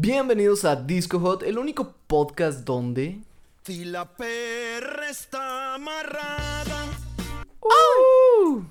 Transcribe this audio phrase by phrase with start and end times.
[0.00, 3.18] Bienvenidos a Disco Hot, el único podcast donde.
[3.64, 6.86] Si la perra está amarrada.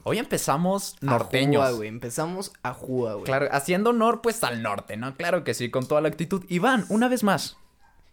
[0.03, 1.75] Hoy empezamos A norteños.
[1.75, 1.89] Güey.
[1.89, 3.25] Empezamos a jugar, güey.
[3.25, 5.17] Claro, haciendo honor pues al norte, ¿no?
[5.17, 6.45] Claro que sí, con toda la actitud.
[6.47, 7.57] Iván, una vez más.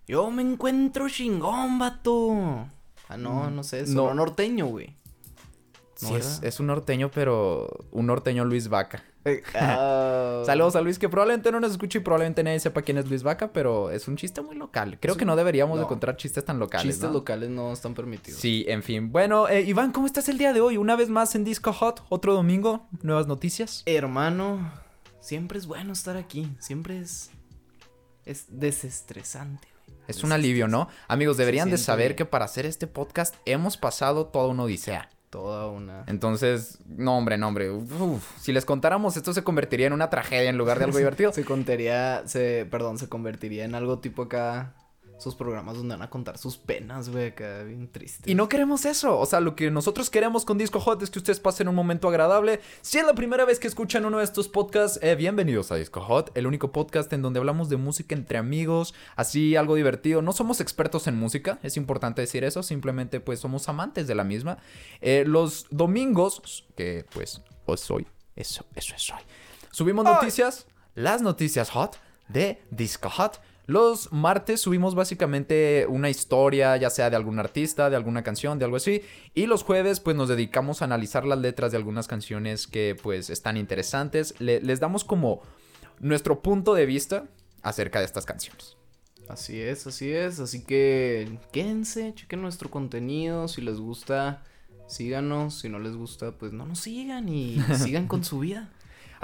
[0.09, 2.67] Yo me encuentro chingón, vato.
[3.09, 4.13] Ah, no, no sé, es No.
[4.13, 4.93] norteño, güey.
[5.97, 9.03] Sí, ¿No, es, un norteño, pero un norteño Luis Vaca.
[9.55, 13.09] Ah, Saludos a Luis, que probablemente no nos escuche y probablemente nadie sepa quién es
[13.09, 14.99] Luis Vaca, pero es un chiste muy local.
[15.01, 17.15] Creo Es que un- no deberíamos de encontrar chistes tan locales, Chistes ¿no?
[17.15, 18.39] locales no están permitidos.
[18.39, 19.11] Sí, en fin.
[19.13, 20.77] Bueno, eh, Iván, ¿cómo estás el día de hoy?
[20.77, 23.83] Una vez más en Disco Hot, otro domingo, nuevas noticias.
[23.87, 24.71] Hermano,
[25.21, 26.51] siempre es bueno estar aquí.
[26.59, 27.31] Siempre es.
[28.27, 29.99] Es desestresante, güey.
[30.07, 30.89] Es un alivio, ¿no?
[31.09, 32.17] Amigos, deberían de saber bien.
[32.17, 35.09] que para hacer este podcast hemos pasado toda una odisea.
[35.35, 36.05] Toda una.
[36.07, 37.69] Entonces, no, hombre, no, hombre.
[37.69, 41.33] uf, si les contáramos, esto se convertiría en una tragedia en lugar de algo divertido.
[41.33, 44.75] Se contaría, se, perdón, se convertiría en algo tipo acá,
[45.19, 48.31] sus programas donde van a contar sus penas, güey, acá bien triste.
[48.31, 49.19] Y no queremos eso.
[49.19, 52.09] O sea, lo que nosotros queremos con Disco Hot es que ustedes pasen un momento
[52.09, 52.61] agradable.
[52.83, 56.01] Si es la primera vez que escuchan uno de estos podcasts, eh, bienvenidos a Disco
[56.01, 60.21] Hot, el único podcast en donde hablamos de música entre amigos, así algo divertido.
[60.21, 64.25] No somos expertos en música, es importante decir eso, simplemente pues somos amantes de la
[64.25, 64.59] misma.
[65.01, 69.23] Eh, los domingos, que pues hoy soy, eso, eso es hoy.
[69.71, 73.41] Subimos noticias, las noticias hot de Disco Hot.
[73.67, 78.67] Los martes subimos básicamente una historia, ya sea de algún artista, de alguna canción, de
[78.67, 79.01] algo así.
[79.35, 83.31] Y los jueves pues nos dedicamos a analizar las letras de algunas canciones que pues
[83.31, 84.35] están interesantes.
[84.39, 85.41] Le- les damos como
[86.01, 87.25] nuestro punto de vista
[87.63, 88.77] acerca de estas canciones.
[89.29, 94.43] Así es, así es, así que quédense, chequen nuestro contenido, si les gusta,
[94.87, 98.71] síganos, si no les gusta, pues no nos sigan y sigan con su vida.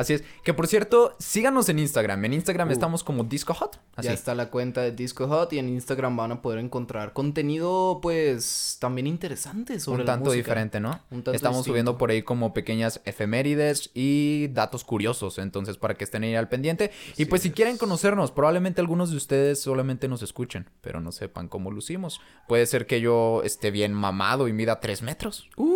[0.01, 0.25] Así es.
[0.45, 2.25] Que por cierto, síganos en Instagram.
[2.25, 2.73] En Instagram Uh.
[2.73, 3.79] estamos como Disco Hot.
[3.97, 4.09] Así.
[4.09, 7.99] Ya está la cuenta de Disco Hot y en Instagram van a poder encontrar contenido,
[8.03, 10.37] pues, también interesante sobre un la tanto música.
[10.45, 10.91] diferente, ¿no?
[11.11, 11.73] Un tanto Estamos distinto.
[11.73, 16.49] subiendo por ahí como pequeñas efemérides y datos curiosos, entonces para que estén ahí al
[16.49, 16.91] pendiente.
[17.17, 21.49] y pues si quieren conocernos, probablemente algunos de ustedes solamente nos escuchen, pero no sepan
[21.49, 22.21] cómo lucimos.
[22.49, 25.49] Puede ser que yo esté bien mamado y mida 3 metros.
[25.57, 25.70] Uh,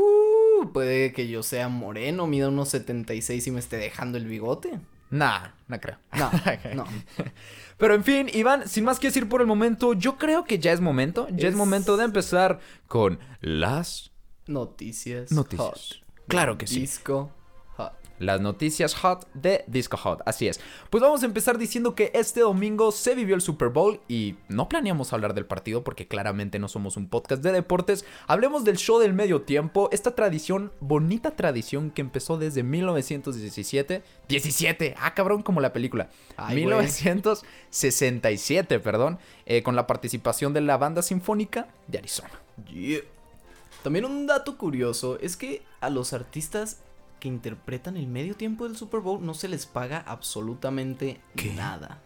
[0.72, 4.80] puede que yo sea moreno, mida unos 76 y me esté dejando el bigote.
[5.10, 5.96] Nah, no creo.
[6.16, 6.30] No,
[6.74, 6.84] no.
[7.78, 10.72] Pero en fin, Iván, sin más que decir por el momento, yo creo que ya
[10.72, 14.10] es momento, ya es, Es- momento de empezar con las
[14.46, 15.32] Noticias.
[15.32, 15.66] Noticias.
[15.68, 15.80] hot.
[16.28, 16.80] Claro que sí.
[16.80, 17.30] Disco.
[18.18, 20.60] Las noticias hot de Disco Hot, así es.
[20.90, 24.68] Pues vamos a empezar diciendo que este domingo se vivió el Super Bowl y no
[24.68, 28.04] planeamos hablar del partido porque claramente no somos un podcast de deportes.
[28.26, 34.02] Hablemos del show del medio tiempo, esta tradición, bonita tradición que empezó desde 1917.
[34.28, 36.08] 17, ah cabrón, como la película.
[36.36, 36.66] Ay, güey.
[36.66, 42.30] 1967, perdón, eh, con la participación de la banda sinfónica de Arizona.
[42.72, 43.00] Yeah.
[43.82, 46.78] También un dato curioso es que a los artistas
[47.24, 51.54] que interpretan el medio tiempo del Super Bowl no se les paga absolutamente ¿Qué?
[51.54, 52.02] nada.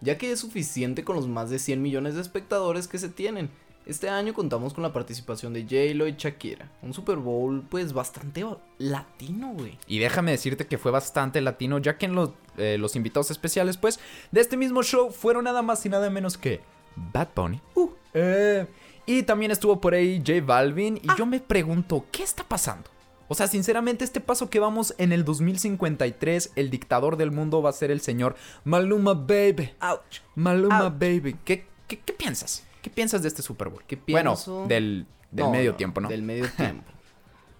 [0.00, 3.50] Ya que es suficiente con los más de 100 millones de espectadores que se tienen.
[3.84, 6.70] Este año contamos con la participación de J-Lo y Shakira.
[6.80, 9.76] Un Super Bowl pues bastante ba- latino, güey.
[9.86, 13.76] Y déjame decirte que fue bastante latino, ya que en los, eh, los invitados especiales,
[13.76, 14.00] pues,
[14.32, 16.62] de este mismo show fueron nada más y nada menos que
[16.96, 17.60] Bad Bunny.
[17.74, 18.66] uh, eh,
[19.04, 20.96] y también estuvo por ahí J Balvin.
[20.96, 22.88] Y yo me pregunto, ¿qué está pasando?
[23.34, 27.70] O sea, sinceramente, este paso que vamos en el 2053, el dictador del mundo va
[27.70, 29.72] a ser el señor Maluma Baby.
[29.82, 30.20] Ouch.
[30.36, 30.92] Maluma Ouch.
[30.92, 31.36] Baby.
[31.44, 32.64] ¿Qué, qué, qué piensas?
[32.80, 33.82] ¿Qué piensas de este Super Bowl?
[33.86, 34.66] ¿Qué Bueno, pienso?
[34.68, 36.08] del, del No, medio no, tiempo, ¿no?
[36.08, 36.84] Del medio tiempo.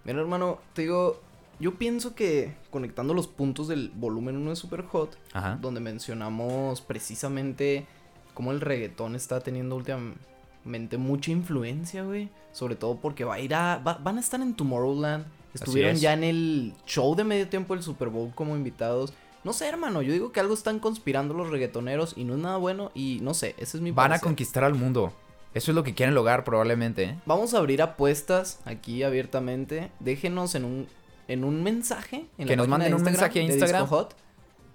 [0.05, 1.19] Mira, hermano, te digo,
[1.59, 5.57] yo pienso que conectando los puntos del volumen 1 de Super Hot, Ajá.
[5.61, 7.85] donde mencionamos precisamente
[8.33, 12.29] cómo el reggaetón está teniendo últimamente mucha influencia, güey.
[12.51, 13.77] Sobre todo porque va a ir a.
[13.79, 15.25] va- van a estar en Tomorrowland.
[15.55, 16.01] Estuvieron es.
[16.01, 19.13] ya en el show de medio tiempo del Super Bowl como invitados.
[19.43, 22.57] No sé, hermano, yo digo que algo están conspirando los reggaetoneros y no es nada
[22.57, 22.91] bueno.
[22.95, 25.13] Y no sé, ese es mi Van a conquistar al mundo.
[25.53, 27.15] Eso es lo que quieren lograr probablemente, ¿eh?
[27.25, 29.91] Vamos a abrir apuestas aquí abiertamente.
[29.99, 30.87] Déjenos en un,
[31.27, 32.25] en un mensaje.
[32.37, 33.81] En Que la nos manden un Instagram mensaje a de Instagram.
[33.83, 34.15] Disco Hot,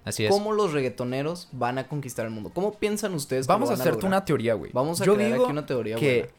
[0.04, 0.30] Así es.
[0.30, 2.50] cómo los reggaetoneros van a conquistar el mundo.
[2.54, 4.72] ¿Cómo piensan ustedes que Vamos a hacerte una teoría, güey.
[4.72, 6.30] Vamos a Yo crear digo aquí una teoría que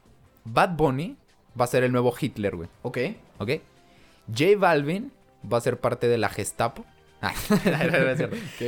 [0.45, 1.17] Bad Bunny
[1.59, 2.69] va a ser el nuevo Hitler, güey.
[2.81, 2.97] Ok.
[3.37, 3.49] ¿Ok?
[4.27, 5.11] J Balvin
[5.51, 6.85] va a ser parte de la Gestapo.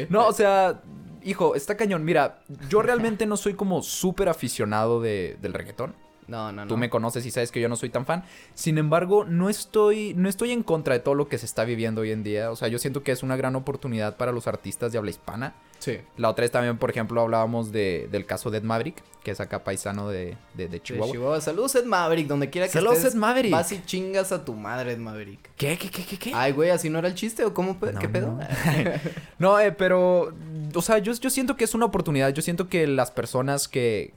[0.09, 0.81] No, o sea,
[1.23, 2.03] hijo, está cañón.
[2.05, 5.95] Mira, yo realmente no soy como súper aficionado de- del reggaetón.
[6.27, 6.67] No, no, no.
[6.69, 8.23] Tú me conoces y sabes que yo no soy tan fan.
[8.53, 12.01] Sin embargo, no estoy, no estoy en contra de todo lo que se está viviendo
[12.01, 12.49] hoy en día.
[12.49, 15.53] O sea, yo siento que es una gran oportunidad para los artistas de habla hispana.
[15.83, 15.97] Sí.
[16.15, 19.41] La otra es también, por ejemplo, hablábamos de, del caso de Ed Maverick, que es
[19.41, 21.11] acá paisano de, de, Chihuahua.
[21.11, 21.41] Chihuahua.
[21.41, 23.13] Saludos, Ed Maverick, donde quiera que Saludos, estés.
[23.15, 23.51] Ed Maverick.
[23.51, 25.49] Vas y chingas a tu madre, Ed Maverick.
[25.57, 26.31] ¿Qué, qué, qué, qué, qué?
[26.33, 27.77] Ay, güey, ¿así no era el chiste o cómo?
[27.81, 28.27] No, ¿Qué pedo?
[28.27, 28.39] no.
[29.39, 30.33] No, eh, pero,
[30.73, 32.29] o sea, yo, yo siento que es una oportunidad.
[32.33, 34.13] Yo siento que las personas que,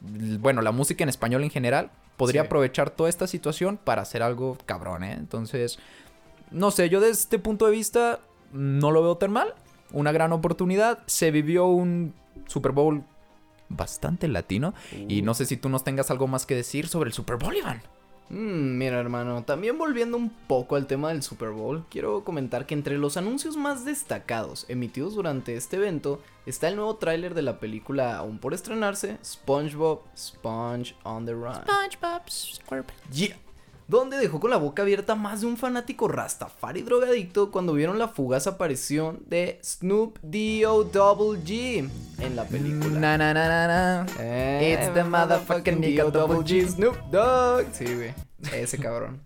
[0.00, 2.46] bueno, la música en español en general, podría Sí.
[2.46, 5.12] aprovechar toda esta situación para hacer algo cabrón, ¿eh?
[5.16, 5.78] Entonces,
[6.50, 8.20] no sé, yo desde este punto de vista
[8.52, 9.54] no lo veo tan mal.
[9.94, 10.98] Una gran oportunidad.
[11.06, 12.12] Se vivió un
[12.46, 13.04] Super Bowl
[13.68, 14.74] bastante latino.
[15.08, 17.56] Y no sé si tú nos tengas algo más que decir sobre el Super Bowl,
[17.56, 17.80] Iván.
[18.30, 22.74] Mm, mira, hermano, también volviendo un poco al tema del Super Bowl, quiero comentar que
[22.74, 27.60] entre los anuncios más destacados emitidos durante este evento está el nuevo tráiler de la
[27.60, 31.64] película aún por estrenarse, SpongeBob Sponge on the Run.
[33.12, 33.36] Yeah.
[33.86, 38.08] Donde dejó con la boca abierta más de un fanático Rastafari drogadicto cuando vieron la
[38.08, 41.88] fugaz aparición de Snoop D-O-Double-G
[42.18, 42.98] en la película.
[42.98, 44.06] Na, na, na, na, na.
[44.18, 46.66] Eh, It's the motherfucking nigga double G.
[46.66, 47.66] Snoop Dogg.
[47.72, 48.14] Sí, güey.
[48.52, 49.20] Ese cabrón.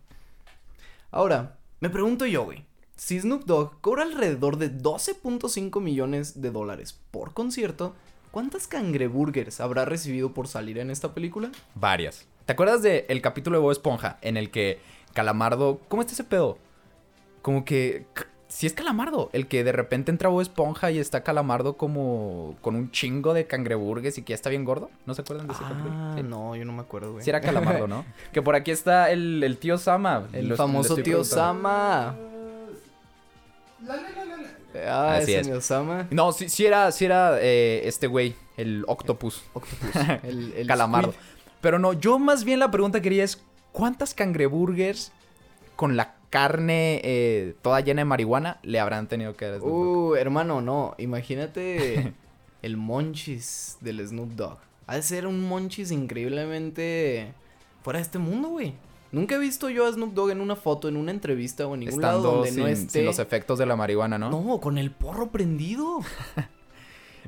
[1.12, 2.64] Ahora, me pregunto yo, güey.
[2.96, 7.94] Si Snoop Dogg cobra alrededor de 12.5 millones de dólares por concierto,
[8.32, 11.52] ¿cuántas cangreburgers habrá recibido por salir en esta película?
[11.76, 12.26] Varias.
[12.48, 14.80] ¿Te acuerdas del el capítulo de Bob Esponja en el que
[15.12, 15.82] Calamardo...
[15.88, 16.56] ¿Cómo está ese pedo?
[17.42, 18.06] Como que...
[18.48, 22.74] Si es Calamardo, el que de repente entra Bob Esponja y está Calamardo como con
[22.74, 24.88] un chingo de cangreburgues y que ya está bien gordo.
[25.04, 25.90] ¿No se acuerdan de ese capítulo?
[25.92, 26.22] Ah, Sí.
[26.22, 27.22] no, yo no me acuerdo, güey.
[27.22, 28.06] Sí era Calamardo, ¿no?
[28.32, 30.26] que por aquí está el, el tío Sama.
[30.32, 31.24] El famoso tío.
[31.24, 32.16] Sama.
[34.86, 35.46] Ah, Así ese es.
[35.48, 36.06] tío Sama.
[36.10, 39.44] No, sí, sí era, sí era eh, este güey, el Octopus.
[39.52, 39.90] Octopus.
[40.22, 41.12] El, el Calamardo.
[41.12, 41.22] squid.
[41.60, 45.12] Pero no, yo más bien la pregunta quería es, ¿cuántas cangreburgers
[45.76, 49.72] con la carne eh, toda llena de marihuana le habrán tenido que dar a Snoop
[49.72, 49.96] Dogg?
[50.10, 50.94] Uh, hermano, no.
[50.98, 52.12] Imagínate
[52.62, 54.58] el monchis del Snoop Dogg.
[54.86, 57.32] Ha de ser un monchis increíblemente
[57.82, 58.74] fuera de este mundo, güey.
[59.10, 61.80] Nunca he visto yo a Snoop Dogg en una foto, en una entrevista o en
[61.80, 63.02] ningún lado Estando donde sin, no sin esté.
[63.02, 64.30] los efectos de la marihuana, ¿no?
[64.30, 66.00] No, con el porro prendido.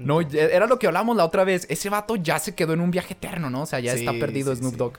[0.06, 1.66] No, ya- era lo que hablamos la otra vez.
[1.70, 3.62] Ese vato ya se quedó en un viaje eterno, ¿no?
[3.62, 4.74] O sea, ya Sí, está perdido sí, Snoop.
[4.76, 4.92] Dogg.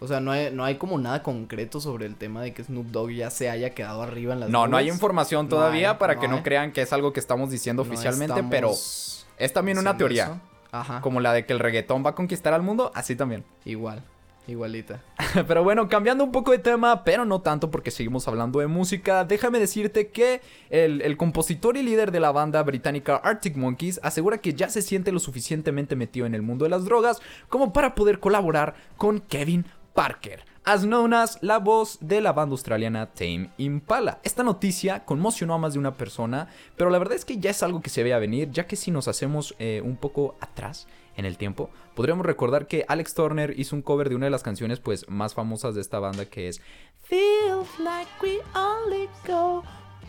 [0.00, 2.86] O sea, no hay, no hay como nada concreto sobre el tema de que Snoop
[2.86, 5.96] Dogg ya se haya quedado arriba en las No, no hay información No todavía hay,
[5.96, 8.70] para no que no crean que es algo que estamos diciendo oficialmente, estamos pero
[9.38, 10.24] es también una teoría.
[10.24, 10.40] eso.
[10.70, 11.00] Ajá.
[11.00, 13.44] Como la de que el reggaetón va a conquistar al mundo, así también.
[13.64, 14.04] Igual.
[14.48, 15.02] Igualita.
[15.46, 19.24] Pero bueno, cambiando un poco de tema, pero no tanto porque seguimos hablando de música,
[19.24, 20.40] déjame decirte que
[20.70, 25.12] el, compositor y líder de la banda británica Arctic Monkeys asegura que ya se siente
[25.12, 29.66] lo suficientemente metido en el mundo de las drogas como para poder colaborar con Kevin
[29.92, 34.20] Parker, as known as la voz de la banda australiana Tame Impala.
[34.22, 37.62] Esta noticia conmocionó a más de una persona, pero la verdad es que ya es
[37.62, 40.86] algo que se veía venir, ya que si nos hacemos eh, un poco atrás
[41.18, 44.44] en el tiempo, podríamos recordar que Alex Turner hizo un cover de una de las
[44.44, 46.62] canciones pues más famosas de esta banda que es
[47.02, 49.64] Feels like we only go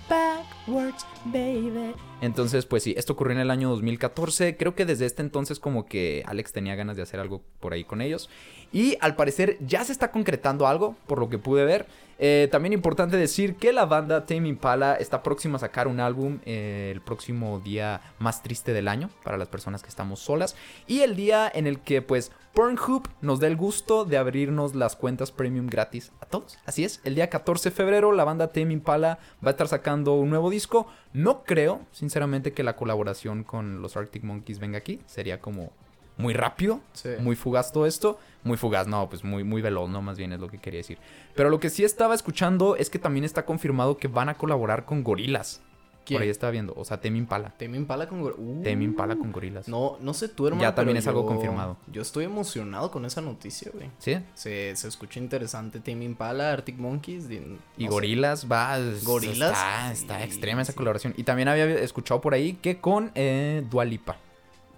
[0.07, 1.94] backwards, baby.
[2.21, 4.57] Entonces, pues sí, esto ocurrió en el año 2014.
[4.57, 7.83] Creo que desde este entonces como que Alex tenía ganas de hacer algo por ahí
[7.83, 8.29] con ellos.
[8.71, 11.88] Y al parecer ya se está concretando algo, por lo que pude ver.
[12.19, 16.39] Eh, también importante decir que la banda Tame Impala está próxima a sacar un álbum
[16.45, 20.56] eh, el próximo día más triste del año para las personas que estamos solas.
[20.86, 24.97] Y el día en el que pues Pornhub nos da el gusto de abrirnos las
[24.97, 26.57] cuentas premium gratis a todos.
[26.66, 30.16] Así es, el día 14 de febrero la banda Tame Impala va a estar sacando
[30.16, 30.88] un nuevo disco.
[31.14, 34.99] No creo, sinceramente, que la colaboración con los Arctic Monkeys venga aquí.
[35.06, 35.71] Sería como
[36.19, 37.09] muy rápido, Sí.
[37.19, 38.19] muy fugaz todo esto.
[38.44, 40.97] Muy fugaz, no, pues muy, muy veloz, no, más bien es lo que quería decir.
[41.35, 44.85] Pero lo que sí estaba escuchando es que también está confirmado que van a colaborar
[44.85, 45.61] con gorilas.
[46.06, 46.18] ¿Quién?
[46.18, 47.54] Por ahí estaba viendo, o sea, Tame Impala.
[47.59, 48.23] Tame Impala con...
[48.23, 48.64] gor- Uh.
[48.64, 49.68] Tame Impala con gorilas.
[49.68, 50.64] No, no sé tú, hermano.
[50.64, 51.78] Ya también pero es algo confirmado.
[51.92, 53.92] Yo estoy emocionado con esa noticia, güey.
[53.99, 54.18] ¿Sí?
[54.33, 55.80] Se, se escucha interesante.
[55.81, 57.26] Tame Impala, Arctic Monkeys.
[57.30, 57.90] no Y sé.
[57.90, 58.80] gorilas, va.
[58.80, 60.78] es- Gorillaz, Está, sí, está extrema esa sí.
[60.78, 61.14] colaboración.
[61.18, 64.18] Y también había escuchado por ahí que con eh, Dualipa.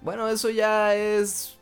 [0.01, 1.57] Bueno, eso ya es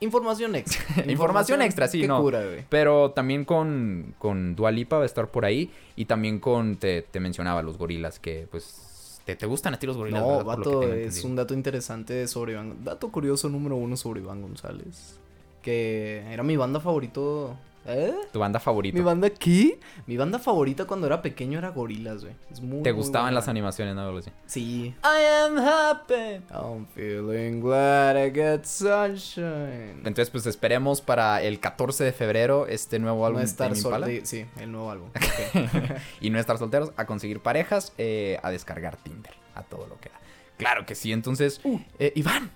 [0.00, 1.04] información extra.
[1.10, 2.20] Información extra, sí, no.
[2.20, 2.64] cura, güey.
[2.68, 5.70] Pero también con, con Dualipa va a estar por ahí.
[5.96, 9.86] Y también con, te, te mencionaba, los gorilas, que pues te, te gustan a ti
[9.86, 10.22] los gorilas.
[10.22, 12.84] No, vato, es un dato interesante sobre Iván.
[12.84, 15.18] Dato curioso número uno sobre Iván González.
[15.62, 17.56] Que era mi banda favorito.
[17.90, 18.14] ¿Eh?
[18.32, 18.98] Tu banda favorita.
[18.98, 19.80] ¿Mi banda qué?
[20.06, 22.34] Mi banda favorita cuando era pequeño era Gorilas, güey.
[22.50, 24.20] Es muy, Te muy gustaban buena las animaciones, ¿no?
[24.44, 24.94] Sí.
[25.02, 26.42] I am happy.
[26.52, 30.02] I'm feeling glad I get sunshine.
[30.04, 34.06] Entonces, pues esperemos para el 14 de febrero este nuevo álbum No de estar Impala.
[34.06, 35.08] sol- Sí, el nuevo álbum.
[36.20, 40.10] Y no estar solteros, a conseguir parejas, eh, a descargar Tinder, a todo lo que
[40.10, 40.16] da.
[40.58, 41.12] Claro que sí.
[41.12, 41.60] Entonces,
[41.98, 42.50] eh, Iván.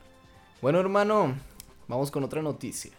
[0.60, 1.34] Bueno, hermano,
[1.88, 2.92] vamos con otra noticia.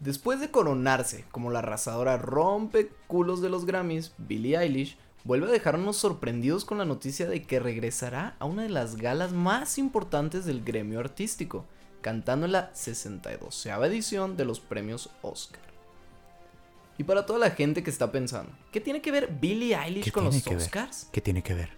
[0.00, 5.50] Después de coronarse como la arrasadora rompe culos de los Grammys, Billie Eilish vuelve a
[5.50, 10.44] dejarnos sorprendidos con la noticia de que regresará a una de las galas más importantes
[10.44, 11.66] del gremio artístico,
[12.00, 15.62] cantando en la 62 edición de los premios Oscar.
[16.96, 20.12] Y para toda la gente que está pensando, ¿qué tiene que ver Billie Eilish ¿Qué
[20.12, 20.56] con los ver?
[20.56, 21.08] Oscars?
[21.10, 21.70] ¿Qué tiene que ver?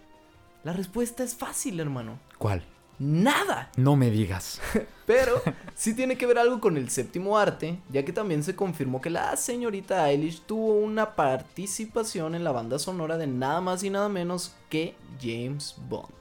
[0.63, 2.19] La respuesta es fácil, hermano.
[2.37, 2.63] ¿Cuál?
[3.03, 3.71] Nada.
[3.77, 4.61] No me digas.
[5.07, 5.41] Pero
[5.75, 9.09] sí tiene que ver algo con el séptimo arte, ya que también se confirmó que
[9.09, 14.07] la señorita Eilish tuvo una participación en la banda sonora de nada más y nada
[14.07, 16.13] menos que James Bond.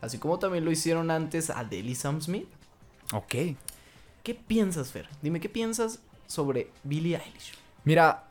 [0.00, 2.46] Así como también lo hicieron antes Adele y Sam Smith.
[3.12, 3.34] ok.
[4.22, 5.08] ¿Qué piensas, Fer?
[5.22, 7.54] Dime, ¿qué piensas sobre Billie Eilish?
[7.84, 8.28] Mira,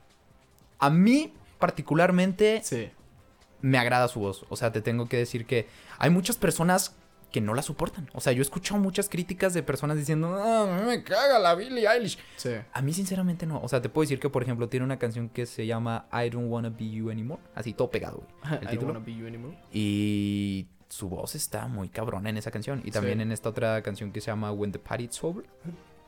[0.79, 2.89] a mí particularmente Sí.
[3.61, 4.45] me agrada su voz.
[4.49, 6.95] O sea, te tengo que decir que hay muchas personas
[7.31, 8.09] que no la soportan.
[8.13, 11.37] O sea, yo he escuchado muchas críticas de personas diciendo, no, a mí me caga
[11.39, 12.17] la Billie Eilish.
[12.37, 12.49] Sí.
[12.73, 13.61] A mí sinceramente no.
[13.61, 16.29] O sea, te puedo decir que, por ejemplo, tiene una canción que se llama I
[16.29, 17.41] Don't Wanna Be You Anymore.
[17.55, 18.29] Así, todo pegado, güey.
[18.43, 18.93] I El don't título.
[18.93, 19.57] wanna be you anymore.
[19.71, 22.81] Y su voz está muy cabrona en esa canción.
[22.83, 23.21] Y también Sí.
[23.23, 25.45] en esta otra canción que se llama When the Party's Over.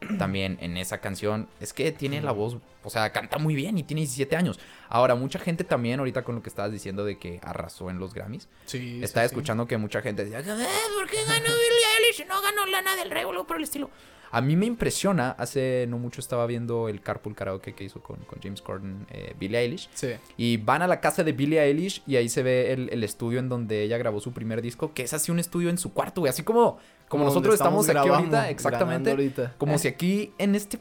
[0.18, 3.84] También en esa canción es que tiene la voz, o sea, canta muy bien y
[3.84, 4.60] tiene 17 años.
[4.90, 8.14] Ahora, mucha gente también, ahorita con lo que estabas diciendo de que arrasó en los
[8.14, 9.00] Grammys, Sí.
[9.04, 9.36] estaba sí, sí.
[9.36, 10.68] escuchando que mucha gente decía, "Eh,
[10.98, 13.64] ¿por qué ganó Billie Eilish y no ganó Lana del Rey o algo por el
[13.64, 13.90] estilo?
[14.32, 18.18] A mí me impresiona, hace no mucho estaba viendo el Carpool Karaoke que hizo con,
[18.22, 19.90] con James Corden, eh, Billie Eilish.
[19.94, 20.12] Sí.
[20.38, 23.40] Y van a la casa de Billie Eilish y ahí se ve el, el estudio
[23.40, 26.22] en donde ella grabó su primer disco, que es así un estudio en su cuarto,
[26.22, 26.30] güey.
[26.30, 26.78] Así como,
[27.10, 29.10] como nosotros estamos, aquí ahorita, exactamente.
[29.12, 29.56] ahorita.
[29.58, 30.80] Como si aquí en este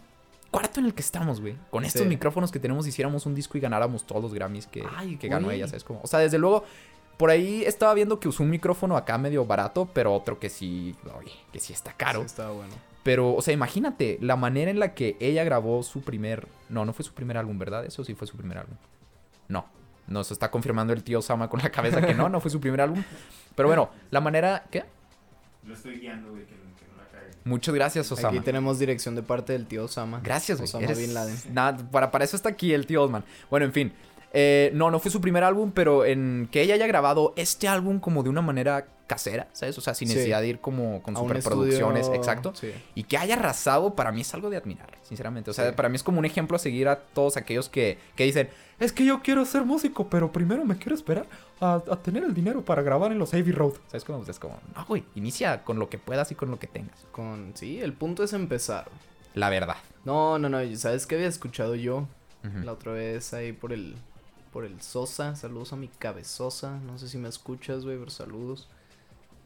[0.50, 2.09] cuarto en el que estamos, güey, con estos Sí.
[2.09, 5.50] micrófonos que tenemos, hiciéramos un disco y ganáramos todos los Grammys que, Ay, que ganó
[5.50, 5.85] ella, ¿sabes?
[5.85, 6.64] Como, o sea, desde luego,
[7.16, 10.95] por ahí estaba viendo que usó un micrófono acá medio barato, pero otro que sí,
[11.19, 12.21] oye, que sí está caro.
[12.21, 12.75] Sí, estaba bueno.
[13.02, 16.47] Pero, o sea, imagínate la manera en la que ella grabó su primer.
[16.69, 17.85] No, no fue su primer álbum, ¿verdad?
[17.87, 18.76] Eso sí fue su primer álbum.
[19.49, 19.66] No.
[20.07, 22.61] No, se está confirmando el tío Sama con la cabeza que no, no fue su
[22.61, 23.02] primer álbum.
[23.54, 24.64] Pero bueno, la manera.
[24.71, 24.85] ¿Qué?
[25.64, 27.30] Lo estoy guiando, güey, que, que no la cague.
[27.45, 28.28] Muchas gracias, Osama.
[28.37, 30.21] Aquí tenemos dirección de parte del tío Osama.
[30.23, 30.69] Gracias, güey.
[30.69, 31.37] Osama Eres- Bin Laden.
[31.52, 33.25] Nada, para, para eso está aquí el tío Osman.
[33.49, 33.92] Bueno, en fin.
[34.32, 37.99] Eh, no, no fue su primer álbum, pero en que ella haya grabado este álbum
[37.99, 39.76] como de una manera casera, ¿sabes?
[39.76, 40.14] O sea, sin Sí.
[40.14, 42.52] necesidad de ir como con superproducciones, estudio- exacto.
[42.54, 42.70] Sí.
[42.94, 45.50] Y que haya arrasado, para mí es algo de admirar, sinceramente.
[45.50, 45.75] O sea, Sí.
[45.75, 48.92] para mí es como un ejemplo a seguir a todos aquellos que, que dicen, es
[48.92, 51.26] que yo quiero ser músico, pero primero me quiero esperar
[51.60, 53.75] a, a tener el dinero para grabar en los Abbey Road.
[53.88, 54.22] ¿Sabes cómo?
[54.28, 57.04] Es como, no, güey, inicia con lo que puedas y con lo que tengas.
[57.10, 58.88] Con, sí, el punto es empezar.
[59.34, 59.76] La verdad.
[60.04, 62.06] No, no, no, ¿sabes qué había escuchado yo?
[62.64, 63.96] La otra vez ahí por el
[64.52, 68.69] por el Sosa, saludos a mi cabezosa, no sé si me escuchas, güey, pero saludos.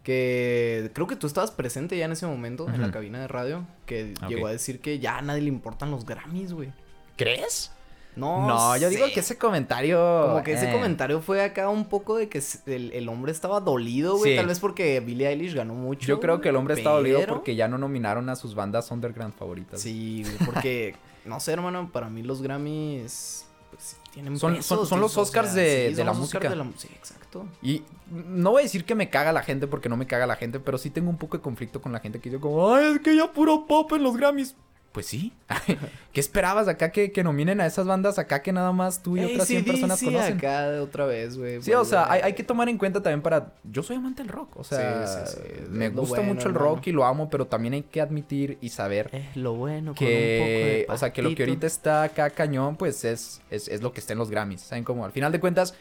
[0.02, 3.66] Que creo que tú estabas presente ya en ese momento en la cabina de radio,
[3.87, 6.73] que llegó a decir que ya a nadie le importan los Grammys, güey.
[7.16, 7.70] ¿Crees?
[8.16, 10.26] No, No, yo digo que ese comentario...
[10.28, 13.61] Como que ese eh, comentario fue acá un poco de que el, el hombre estaba
[13.61, 14.32] dolido, güey.
[14.32, 14.37] Sí.
[14.37, 16.06] Tal vez porque Billie Eilish ganó mucho.
[16.06, 18.90] Yo creo que el hombre está dolido pero- porque ya no nominaron a sus bandas
[18.90, 19.80] underground favoritas.
[19.80, 25.16] Sí, güey, porque, no sé, hermano, para mí los Grammys, pues tienen Son- son- los
[25.16, 26.48] o Oscars sea, de- sí, de la los música.
[26.48, 27.46] de la sí, exacto.
[27.62, 30.36] Y no voy a decir que me caga la gente porque no me caga la
[30.36, 32.92] gente, pero sí tengo un poco de conflicto con la gente que dice como, ay,
[32.94, 34.54] es que ya puro pop en los Grammys.
[34.94, 35.32] Pues sí.
[36.12, 39.24] ¿Qué esperabas acá que, que nominen a esas bandas acá que nada más tú y
[39.24, 40.38] otras 100 personas AC/DC conocen?
[40.38, 41.60] acá otra vez, güey.
[41.62, 43.54] Sí, o sea, hay, hay que tomar en cuenta también para...
[43.64, 46.54] Yo soy amante del rock, o sea, Sí, sí, sí, me gusta bueno, mucho el
[46.54, 46.76] hermano.
[46.76, 50.06] rock y lo amo, pero también hay que admitir y saber Es lo bueno con
[50.06, 53.42] que, un poco de o sea, que lo que ahorita está acá cañón, pues es,
[53.50, 54.60] es, es lo que está en los Grammys.
[54.60, 55.04] ¿Saben cómo?
[55.04, 55.74] Al final de cuentas,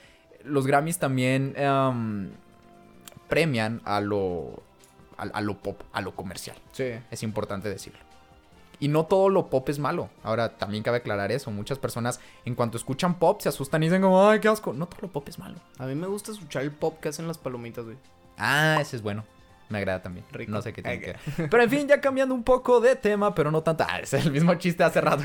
[0.44, 2.32] los Grammys también em,
[3.30, 4.64] premian a lo,
[5.18, 6.58] a, a lo pop, a lo comercial.
[6.72, 6.86] Sí.
[7.12, 8.00] Es importante decirlo.
[8.84, 10.10] Y no todo lo pop es malo.
[10.24, 11.50] Ahora, también cabe aclarar eso.
[11.52, 14.74] Muchas personas, en cuanto escuchan pop, se asustan y dicen como, ay, qué asco.
[14.74, 15.56] No todo lo pop es malo.
[15.78, 17.96] A mí me gusta escuchar el pop que hacen las palomitas, güey.
[18.38, 19.24] Ah, ese es bueno.
[19.70, 20.26] Me agrada también.
[20.32, 20.52] Rico.
[20.52, 21.50] No sé qué tiene que ver.
[21.50, 23.86] Pero en fin, ya cambiando un poco de tema, pero no tanto.
[23.88, 25.24] Ah, es el mismo chiste hace rato.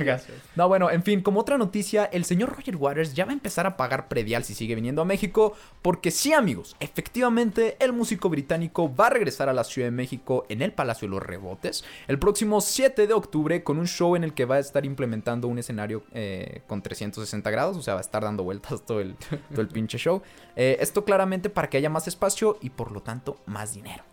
[0.56, 3.66] No, bueno, en fin, como otra noticia, el señor Roger Waters ya va a empezar
[3.66, 5.54] a pagar predial si sigue viniendo a México.
[5.82, 10.46] Porque sí, amigos, efectivamente, el músico británico va a regresar a la Ciudad de México
[10.48, 14.24] en el Palacio de los Rebotes el próximo 7 de octubre con un show en
[14.24, 17.76] el que va a estar implementando un escenario eh, con 360 grados.
[17.76, 19.16] O sea, va a estar dando vueltas todo el,
[19.50, 20.22] todo el pinche show.
[20.56, 24.04] Eh, esto claramente para que haya más espacio y por lo tanto más dinero.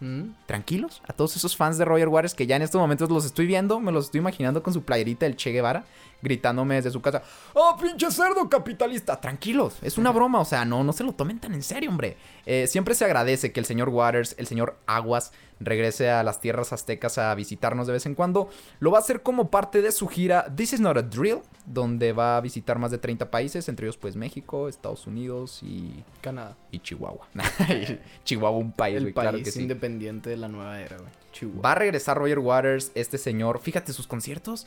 [0.00, 0.30] ¿Mm?
[0.46, 1.00] tranquilos.
[1.06, 3.80] A todos esos fans de Roger Waters que ya en estos momentos los estoy viendo,
[3.80, 5.84] me los estoy imaginando con su playerita del Che Guevara,
[6.22, 9.20] gritándome desde su casa, ¡Oh, pinche cerdo capitalista!
[9.20, 12.16] Tranquilos, es una broma, o sea, no, no se lo tomen tan en serio, hombre.
[12.46, 16.72] Eh, siempre se agradece que el señor Waters, el señor Aguas, regrese a las tierras
[16.72, 18.48] aztecas a visitarnos de vez en cuando.
[18.80, 22.12] Lo va a hacer como parte de su gira This Is Not a Drill, donde
[22.12, 26.56] va a visitar más de 30 países, entre ellos pues México, Estados Unidos y, Canadá.
[26.70, 27.28] y Chihuahua.
[28.24, 29.62] Chihuahua, un país, El güey, país claro que sí.
[29.62, 31.10] independiente de la nueva era, güey.
[31.32, 31.62] Chihuahua.
[31.62, 33.60] Va a regresar Roger Waters, este señor.
[33.60, 34.66] Fíjate, sus conciertos.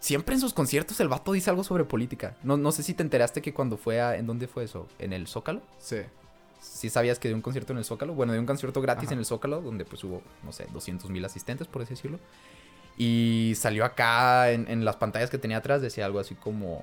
[0.00, 2.34] Siempre en sus conciertos el vato dice algo sobre política.
[2.42, 4.16] No, no sé si te enteraste que cuando fue a...
[4.16, 4.88] ¿En dónde fue eso?
[4.98, 5.60] ¿En el Zócalo?
[5.78, 5.98] Sí.
[6.60, 8.14] ¿Sí sabías que dio un concierto en el Zócalo?
[8.14, 9.12] Bueno, dio un concierto gratis Ajá.
[9.14, 12.18] en el Zócalo, donde pues hubo, no sé, 200 mil asistentes, por así decirlo.
[12.96, 16.82] Y salió acá en, en las pantallas que tenía atrás, decía algo así como...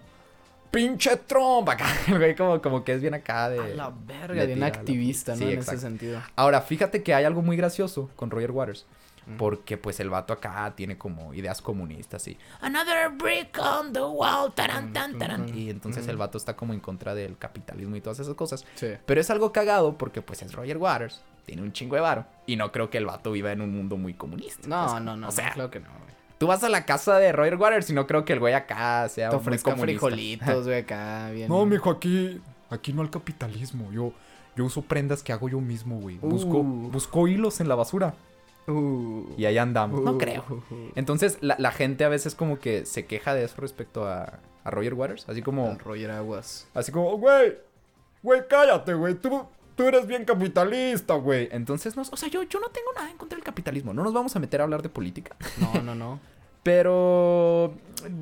[0.71, 1.69] ¡Pinche Trump!
[1.69, 3.59] Acá, el güey como, como que es bien acá de...
[3.59, 5.37] A la verga, le bien tira la- activista, ¿no?
[5.39, 5.71] Sí, en exacto.
[5.73, 6.21] ese sentido.
[6.35, 8.85] Ahora, fíjate que hay algo muy gracioso con Roger Waters.
[9.37, 14.53] Porque pues el vato acá tiene como ideas comunistas y Another brick on the wall,
[14.55, 15.49] taran, tan, taran.
[15.57, 18.65] Y entonces el vato está como en contra del capitalismo y todas esas cosas.
[18.75, 18.87] Sí.
[19.05, 22.25] Pero es algo cagado porque pues es Roger Waters, tiene un chingo de varo.
[22.45, 24.67] Y no creo que el vato viva en un mundo muy comunista.
[24.67, 25.27] No, Pues, no, no.
[25.27, 26.15] O sea, claro que no, güey.
[26.37, 29.09] tú vas a la casa de Roger Waters y no creo que el güey acá
[29.09, 29.99] sea Te muy ofrezca comunista.
[30.07, 31.49] frijolitos, güey, acá, bien.
[31.49, 33.91] No, mijo, aquí, aquí no al capitalismo.
[33.91, 34.13] Yo,
[34.55, 36.17] yo uso prendas que hago yo mismo, güey.
[36.17, 36.89] Busco, Uh.
[36.91, 38.13] busco hilos en la basura.
[38.67, 40.01] Uh, Y ahí andamos.
[40.01, 40.43] No uh, creo.
[40.49, 44.39] uh, Entonces, la, la gente a veces como que se queja de eso respecto a,
[44.63, 45.27] a Roger Waters.
[45.29, 46.67] Así como, Con Roger Aguas.
[46.73, 47.57] así como, güey,
[48.23, 49.15] güey, cállate, güey.
[49.15, 49.45] Tú,
[49.75, 51.47] tú eres bien capitalista, güey.
[51.51, 53.93] Entonces, no, o sea, yo, yo no tengo nada en contra del capitalismo.
[53.93, 55.35] No nos vamos a meter a hablar de política.
[55.61, 56.19] No, no, no.
[56.67, 57.73] Pero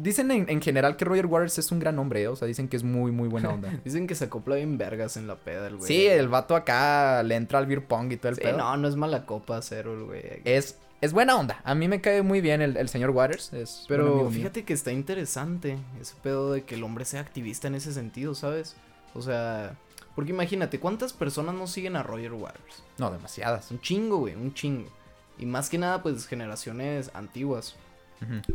[0.01, 2.27] dicen en, en general que Roger Waters es un gran hombre, ¿eh?
[2.27, 3.69] O sea, dicen que es muy, muy buena onda.
[3.83, 5.87] Dicen que se acopla bien vergas en la peda, el güey.
[5.87, 8.57] sí, el vato acá le entra al beer pong y todo el Sí, pedo.
[8.57, 10.41] no, no es mala copa cero, el güey.
[10.45, 11.59] Es, es buena onda.
[11.63, 13.51] A mí me cae muy bien el, el señor Waters.
[13.51, 14.29] Es Pero mío.
[14.31, 18.35] fíjate que está interesante ese pedo de que el hombre sea activista en ese sentido,
[18.35, 18.75] ¿sabes?
[19.13, 19.75] O sea,
[20.15, 22.83] porque imagínate, ¿cuántas personas no siguen a Roger Waters?
[22.97, 23.71] No, demasiadas.
[23.71, 24.89] Un chingo, güey, un chingo.
[25.37, 27.75] Y más que nada, pues generaciones antiguas.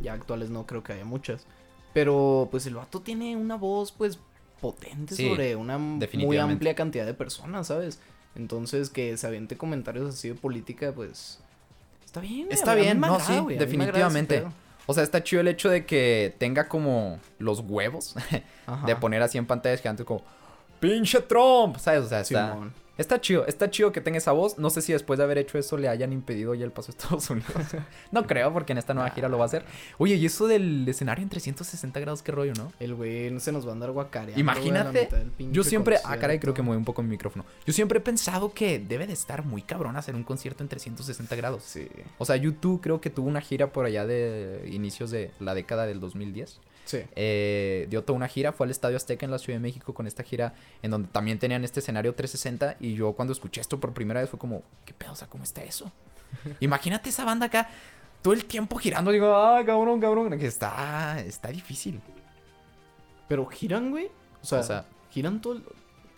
[0.03, 1.47] Ya actuales no creo que haya muchas.
[1.93, 4.19] Pero pues el vato tiene una voz, pues,
[4.61, 8.01] potente Sí, sobre una muy amplia cantidad de personas, ¿sabes?
[8.37, 11.41] Entonces que se aviente comentarios así de política, pues...
[12.05, 14.45] Está bien, Está bien, no, agrada, sí, definitivamente.
[14.87, 18.17] O sea, está chido el hecho de que tenga como los huevos
[18.87, 20.25] de poner así en pantallas gigantes como
[20.81, 22.05] pinche Trump, ¿sabes?
[22.05, 22.73] O sea, está, Simón.
[22.99, 24.59] está chido, está chido que tenga esa voz.
[24.59, 26.93] No sé si después de haber hecho eso le hayan impedido ya el paso a
[26.93, 27.51] Estados Unidos.
[28.11, 29.65] no creo, porque en esta nueva gira lo va a hacer.
[29.99, 32.73] Oye, y eso del escenario en 360 grados, qué rollo, ¿no?
[32.81, 34.41] El güey se nos va a andar guacareando.
[34.41, 35.09] Imagínate,
[35.51, 37.45] Yo siempre, ah, caray, creo que mueve un poco mi micrófono.
[37.67, 41.37] Yo siempre he pensado que debe de estar muy cabrón hacer un concierto en 360
[41.37, 41.63] grados.
[41.65, 41.89] Sí,
[42.19, 45.87] O sea, YouTube creo que tuvo una gira por allá de inicios de la década
[45.87, 46.59] del 2010.
[46.91, 47.05] Sí.
[47.15, 50.07] Eh, dio toda una gira, fue al Estadio Azteca en la Ciudad de México con
[50.07, 53.93] esta gira en donde también tenían este escenario 360 y yo cuando escuché esto por
[53.93, 55.13] primera vez fue como, ¿qué pedo?
[55.13, 55.93] O sea, ¿cómo está eso?
[56.61, 57.69] Imagínate esa banda acá
[58.23, 62.01] todo el tiempo girando, digo, ah, cabrón, cabrón, que está, está difícil.
[63.29, 64.11] Pero giran, güey.
[64.43, 65.65] O sea, O sea, giran todo el...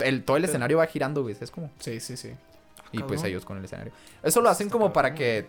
[0.00, 1.70] el, todo el escenario va girando, güey, es como...
[1.78, 2.32] Sí, sí, sí.
[2.92, 3.92] Y pues ellos con el escenario.
[4.22, 5.46] Eso lo hacen Está como para que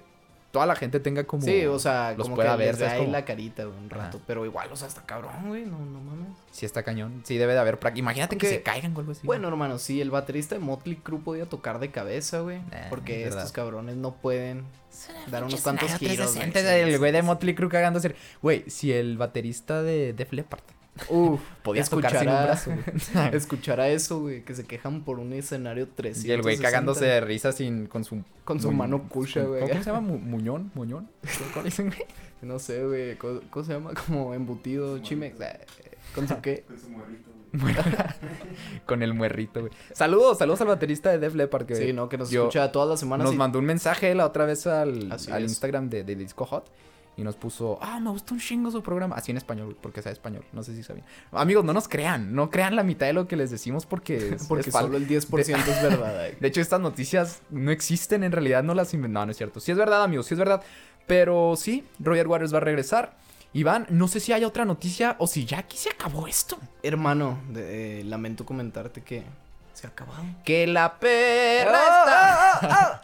[0.54, 1.42] toda la gente tenga como...
[1.44, 3.12] Sí, o sea, los como pueda que ver, les da ¿sabes ahí cómo?
[3.12, 4.18] la carita, güey, un rato.
[4.18, 4.26] Ajá.
[4.28, 5.66] Pero igual, o sea, está cabrón, güey.
[5.66, 6.28] No, no mames.
[6.52, 7.24] Sí está cañón.
[7.26, 7.80] Sí debe de haber...
[7.96, 9.26] Imagínate que se caigan o algo así.
[9.26, 12.58] Bueno, hermano, sí, el baterista de Motley Crue podía tocar de cabeza, güey.
[12.72, 14.64] Eh, porque estos cabrones no pueden
[15.32, 16.34] dar unos cuantos giros.
[16.36, 16.52] güey.
[16.52, 17.24] 360 Sí, del güey de.
[17.24, 18.14] Motley Crue cagándose.
[18.44, 20.62] Güey, si el baterista de Def Leppard
[21.10, 23.30] Uf, podía tocar sin un escuchar a- brazo, güey.
[23.36, 26.28] Escuchar a eso, güey, que se quejan por un escenario 360.
[26.28, 29.62] Y el güey cagándose de risa sin con su Con su mu- mano cucha, güey.
[29.62, 30.02] ¿Cómo se llama?
[30.02, 31.10] Mu- Muñón, muñón.
[31.54, 32.06] ¿Cómo le dicen, güey?
[32.44, 33.18] No sé, güey.
[33.18, 33.92] ¿Cómo, cómo se llama?
[34.08, 35.40] Como embutido, chimex.
[35.42, 35.60] eh,
[36.14, 36.64] ¿Con su qué?
[36.68, 37.76] Con su morrito, güey.
[38.86, 39.72] Con el muerrito, güey.
[39.94, 42.90] Saludos, saludos al baterista de Def Leppard que Sí, no, que nos yo- escucha todas
[42.90, 43.26] las semanas.
[43.26, 45.52] nos y- mandó un mensaje la otra vez al, Así al es.
[45.52, 46.70] Instagram de, de Disco Hot.
[47.16, 49.16] Y nos puso, ah, me gusta un chingo su programa.
[49.16, 50.44] Así en español, porque sabe español.
[50.52, 51.06] No sé si sabían.
[51.32, 52.34] Amigos, no nos crean.
[52.34, 54.98] No crean la mitad de lo que les decimos porque es, Porque es fal- solo
[54.98, 56.30] el 10% es verdad.
[56.40, 59.60] De hecho, estas noticias no existen, en realidad no las inven- No, no es cierto.
[59.60, 60.64] Sí es verdad, amigos, sí es verdad.
[61.06, 63.16] Pero sí, Roger Waters va a regresar.
[63.54, 66.58] Iván, no sé si hay otra noticia o si ya aquí se acabó esto.
[66.82, 69.24] Hermano, de- eh, lamento comentarte que
[69.74, 70.24] se ha acabado.
[70.46, 71.80] Que la perra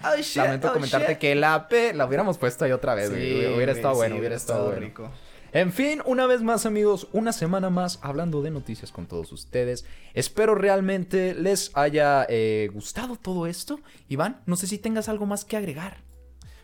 [0.02, 0.44] Ah, está.
[0.44, 3.54] Lamento comentarte que la P la hubiéramos puesto ahí otra vez, güey.
[3.56, 4.80] hubiera estado bueno, hubiera estado bueno.
[4.82, 5.12] rico.
[5.52, 9.84] En fin, una vez más amigos, una semana más hablando de noticias con todos ustedes.
[10.14, 13.80] Espero realmente les haya eh, gustado todo esto.
[14.10, 15.98] Iván, no sé si tengas algo más que agregar.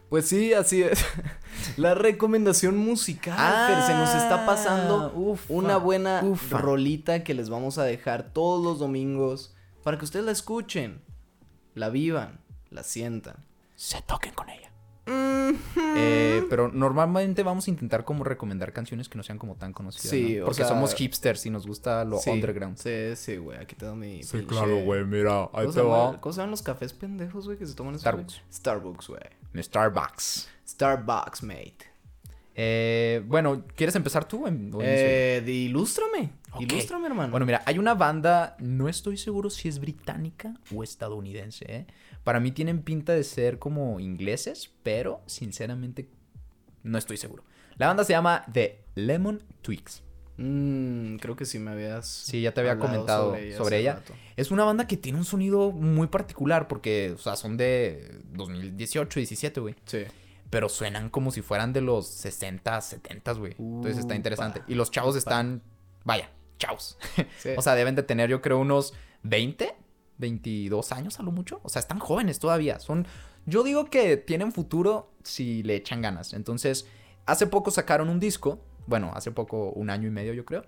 [0.08, 1.04] Pues sí, así es.
[1.78, 6.60] La recomendación musical, Fer, se nos está pasando Ah, ufa, una buena ufa.
[6.60, 9.55] rolita que les vamos a dejar todos los domingos
[9.86, 11.00] para que ustedes la escuchen,
[11.76, 12.40] la vivan,
[12.72, 13.36] la sientan.
[13.76, 14.72] Se toquen con ella.
[15.96, 20.10] Eh, pero normalmente vamos a intentar como recomendar canciones que no sean como tan conocidas.
[20.10, 20.44] Sí, ¿no?
[20.44, 22.78] o Porque sea- somos hipsters y nos gusta lo Sí, underground.
[22.78, 25.82] Sí, sí, güey, aquí te doy mi Sí, pinche- claro, güey, mira, ahí ¿Cómo te
[25.82, 26.20] va.
[26.20, 28.42] ¿Cómo se llaman los cafés pendejos, güey, que se toman esos, Starbucks.
[28.52, 29.22] Starbucks, güey.
[29.54, 30.50] Mi Starbucks.
[30.68, 31.95] Starbucks, mate.
[32.56, 34.46] Eh, bueno, ¿quieres empezar tú?
[34.82, 36.32] Eh, ilústrame.
[36.54, 36.62] Ok.
[36.62, 37.32] Ilústrame, hermano.
[37.32, 41.86] Bueno, mira, hay una banda, no estoy seguro si es británica o estadounidense, ¿eh?
[42.24, 46.08] Para mí tienen pinta de ser como ingleses, pero sinceramente
[46.84, 47.44] no estoy seguro.
[47.78, 50.02] La banda se llama The Lemon Twigs.
[50.38, 52.08] Mm, creo que sí me habías.
[52.08, 53.94] Sí, ya te había comentado sobre ella.
[53.94, 54.14] hace rato.
[54.36, 59.20] Es una banda que tiene un sonido muy particular porque, o sea, son de 2018,
[59.20, 59.76] 17, güey.
[59.86, 60.00] Sí.
[60.56, 63.56] Pero suenan como si fueran de los 60, 70, güey.
[63.60, 64.62] Entonces está interesante.
[64.70, 65.62] Y los chavos están,
[66.06, 66.98] vaya, chavos.
[67.40, 67.50] Sí.
[67.58, 69.76] O sea, deben de tener yo creo unos 20,
[70.18, 71.60] 22 años a lo mucho.
[71.64, 72.80] O sea, están jóvenes todavía.
[72.80, 73.06] Son,
[73.46, 76.32] yo digo que tienen futuro si le echan ganas.
[76.32, 76.88] Entonces,
[77.26, 78.62] hace poco sacaron un disco.
[78.88, 80.64] Bueno, hace poco, un año y medio yo creo.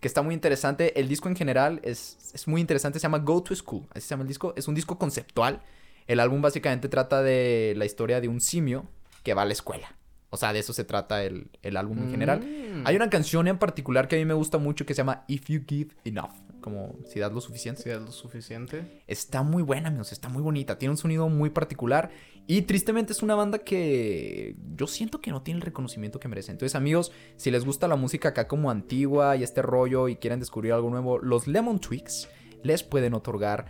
[0.00, 0.98] Que está muy interesante.
[0.98, 2.98] El disco en general es, es muy interesante.
[2.98, 3.86] Se llama Go to School.
[3.90, 4.52] Así se llama el disco.
[4.56, 5.62] Es un disco conceptual.
[6.08, 8.88] El álbum básicamente trata de la historia de un simio
[9.22, 9.98] que va a la escuela.
[10.30, 12.40] O sea, de eso se trata el, el álbum en general.
[12.40, 12.86] Mm.
[12.86, 15.48] Hay una canción en particular que a mí me gusta mucho que se llama If
[15.48, 16.32] You Give Enough.
[16.60, 17.82] Como si das lo suficiente.
[17.82, 19.02] Si es lo suficiente.
[19.06, 20.12] Está muy buena, amigos.
[20.12, 20.78] Está muy bonita.
[20.78, 22.10] Tiene un sonido muy particular.
[22.46, 26.52] Y tristemente es una banda que yo siento que no tiene el reconocimiento que merece.
[26.52, 30.40] Entonces, amigos, si les gusta la música acá como antigua y este rollo y quieren
[30.40, 32.28] descubrir algo nuevo, los Lemon Twigs
[32.62, 33.66] les pueden otorgar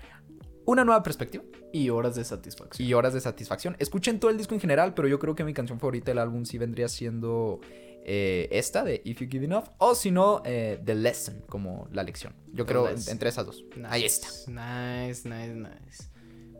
[0.70, 2.87] una nueva perspectiva Y horas de satisfacción.
[2.87, 3.74] y horas de satisfacción.
[3.78, 6.44] Escuchen todo el disco en general, pero yo creo que mi canción favorita del álbum
[6.44, 7.61] sí vendría siendo
[8.04, 12.02] eh, esta de If You Give Enough, o si no, eh, The Lesson, como la
[12.02, 12.35] lección.
[12.52, 13.64] Yo The creo entre esas dos.
[13.88, 14.28] Ahí está.
[14.46, 16.04] Nice, nice, nice.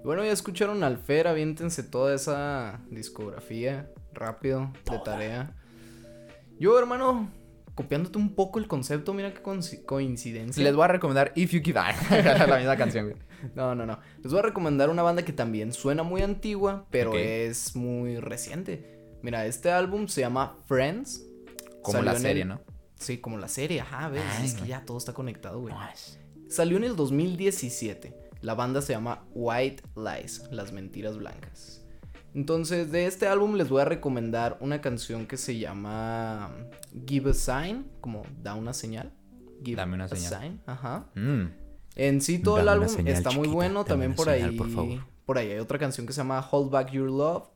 [0.05, 5.55] Bueno, ya escucharon al Fer, aviéntense toda esa discografía rápido, de tarea.
[6.59, 7.31] Yo, hermano,
[7.79, 10.64] copiándote un poco el concepto, mira qué coinci- coincidencia.
[10.64, 11.79] Les voy a recomendar If You Give
[12.49, 13.05] la misma canción.
[13.11, 13.17] güey.
[13.55, 14.01] No, no, no.
[14.21, 18.99] Les voy a recomendar una banda que también suena muy antigua, pero es muy reciente.
[19.23, 21.25] Mira, este álbum se llama Friends.
[21.83, 22.61] Como Salió la serie, el- ¿no?
[22.97, 24.25] Sí, como la serie, ajá, ves.
[24.38, 25.73] Ay, es que ya todo está conectado, güey.
[26.49, 28.12] Salió en el 2017.
[28.41, 31.85] La banda se llama White Lies, las mentiras blancas.
[32.38, 36.51] Entonces, de este álbum les voy a recomendar una canción que se llama
[37.05, 39.11] Give a Sign, como da una señal.
[39.64, 40.40] Give Dame una a señal.
[40.40, 41.07] sign, ajá.
[41.16, 41.46] Mm.
[41.96, 44.57] En sí todo el Dame álbum señal, está muy chiquita, bueno, también por señal, ahí
[44.57, 45.01] por favor.
[45.27, 47.48] por ahí hay otra canción que se llama Hold Back Your Love.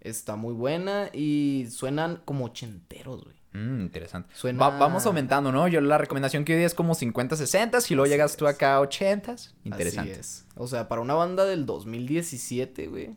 [0.00, 3.36] Está muy buena y suenan como ochenteros, güey.
[3.54, 4.28] Mm, interesante.
[4.34, 5.66] Suena- Va- vamos aumentando, ¿no?
[5.68, 8.80] Yo la recomendación que hoy es como 50, 60 y luego llegas tú acá a
[8.80, 9.36] 80.
[9.64, 10.12] Interesante.
[10.12, 10.46] Así es.
[10.54, 13.16] O sea, para una banda del 2017, güey,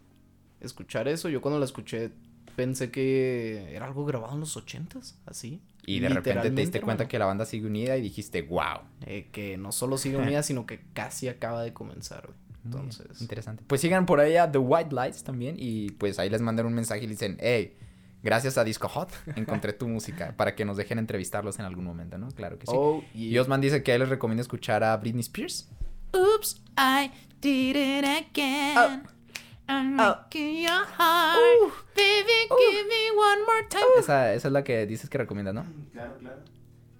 [0.61, 2.11] escuchar eso, yo cuando la escuché
[2.55, 5.61] pensé que era algo grabado en los 80s, así.
[5.85, 8.81] Y de repente te diste cuenta que la banda sigue unida y dijiste, wow.
[9.05, 12.37] Eh, que no solo sigue unida, sino que casi acaba de comenzar, güey.
[12.63, 13.63] Entonces, Interesante.
[13.65, 16.73] Pues sigan por ahí a The White Lights también y pues ahí les mandan un
[16.73, 17.75] mensaje y le dicen, hey,
[18.21, 22.19] gracias a Disco Hot encontré tu música para que nos dejen entrevistarlos en algún momento,
[22.19, 22.29] ¿no?
[22.29, 22.73] Claro que sí.
[22.75, 25.69] oh, Y Osman dice que a él les recomienda escuchar a Britney Spears.
[26.13, 27.09] Oops, I
[27.41, 28.77] did it again.
[28.77, 29.20] Oh.
[29.67, 30.15] I'm Oh.
[30.33, 31.73] your heart.
[31.95, 33.83] Baby, give me one more time.
[33.99, 35.65] Esa, esa es la que dices que recomienda, ¿no?
[35.93, 36.37] Claro, claro.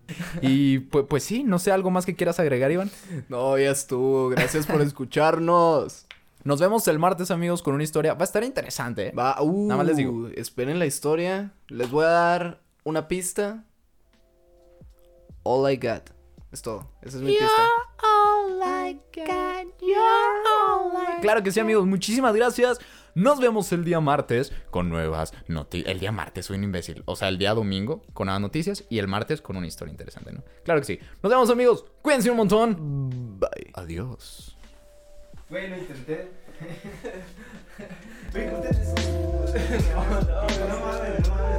[0.41, 2.91] Y pues, pues sí, no sé, algo más que quieras agregar, Iván.
[3.29, 4.29] No, ya estuvo.
[4.29, 6.05] Gracias por escucharnos.
[6.43, 8.13] Nos vemos el martes, amigos, con una historia.
[8.15, 9.07] Va a estar interesante.
[9.07, 9.11] ¿eh?
[9.11, 10.27] Va, uh, Nada más les digo.
[10.35, 11.53] Esperen la historia.
[11.67, 13.63] Les voy a dar una pista.
[15.43, 16.09] All I got.
[16.51, 16.89] Es todo.
[17.01, 17.47] Esa es mi pista.
[18.03, 19.27] All I got,
[21.21, 21.85] Claro que sí, amigos.
[21.85, 22.79] Muchísimas gracias.
[23.13, 25.91] Nos vemos el día martes con nuevas noticias.
[25.91, 27.03] El día martes soy un imbécil.
[27.05, 30.31] O sea, el día domingo con nuevas noticias y el martes con una historia interesante,
[30.31, 30.43] ¿no?
[30.63, 30.99] Claro que sí.
[31.21, 31.85] Nos vemos, amigos.
[32.01, 33.39] Cuídense un montón.
[33.39, 33.71] Bye.
[33.75, 34.57] Adiós.
[35.49, 36.31] Bueno, intenté.
[38.33, 41.51] no, no, no,